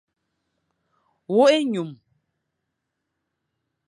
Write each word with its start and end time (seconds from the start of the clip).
Wôkh 1.33 1.51
ényum. 1.57 1.89